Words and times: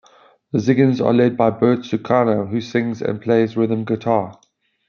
The 0.51 0.57
Ziggens 0.57 0.99
are 0.99 1.13
led 1.13 1.37
by 1.37 1.51
Bert 1.51 1.81
Susanka 1.85 2.47
who 2.49 2.59
sings 2.59 3.03
and 3.03 3.21
plays 3.21 3.55
rhythm 3.55 3.85
guitar. 3.85 4.39